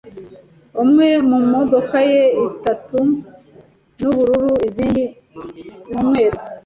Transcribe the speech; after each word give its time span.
Imwe 0.81 1.07
mumodoka 1.29 1.97
ye 2.11 2.23
itatu 2.49 2.97
nubururu 3.99 4.53
izindi 4.67 5.03
ni 5.91 5.97
umweru. 6.03 6.37